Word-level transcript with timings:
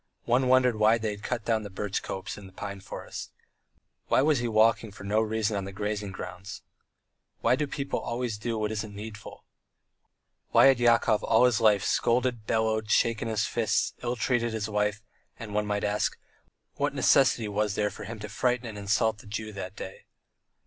One 0.25 0.47
wondered 0.47 0.77
why 0.77 0.97
they 0.97 1.11
had 1.11 1.21
cut 1.21 1.45
down 1.45 1.61
the 1.61 1.69
birch 1.69 2.01
copse 2.01 2.35
and 2.35 2.49
the 2.49 2.53
pine 2.53 2.79
forest. 2.79 3.31
Why 4.07 4.23
was 4.23 4.39
he 4.39 4.47
walking 4.47 4.89
with 4.89 5.01
no 5.01 5.21
reason 5.21 5.55
on 5.55 5.65
the 5.65 5.71
grazing 5.71 6.11
ground? 6.11 6.59
Why 7.41 7.55
do 7.55 7.67
people 7.67 7.99
always 7.99 8.39
do 8.39 8.57
what 8.57 8.71
isn't 8.71 8.95
needful? 8.95 9.45
Why 10.53 10.65
had 10.65 10.79
Yakov 10.79 11.23
all 11.23 11.45
his 11.45 11.61
life 11.61 11.83
scolded, 11.83 12.47
bellowed, 12.47 12.89
shaken 12.89 13.27
his 13.27 13.45
fists, 13.45 13.93
ill 14.01 14.15
treated 14.15 14.53
his 14.53 14.67
wife, 14.67 15.03
and, 15.37 15.53
one 15.53 15.67
might 15.67 15.83
ask, 15.83 16.17
what 16.77 16.95
necessity 16.95 17.47
was 17.47 17.75
there 17.75 17.91
for 17.91 18.05
him 18.05 18.17
to 18.21 18.27
frighten 18.27 18.65
and 18.65 18.79
insult 18.79 19.19
the 19.19 19.27
Jew 19.27 19.53
that 19.53 19.75
day? 19.75 20.07